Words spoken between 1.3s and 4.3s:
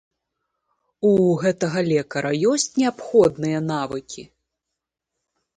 гэтага лекара ёсць неабходныя навыкі?